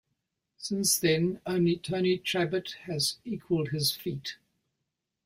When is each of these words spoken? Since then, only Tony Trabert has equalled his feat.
Since 0.57 0.97
then, 0.97 1.41
only 1.45 1.75
Tony 1.77 2.17
Trabert 2.17 2.71
has 2.87 3.17
equalled 3.23 3.69
his 3.69 3.91
feat. 3.91 4.37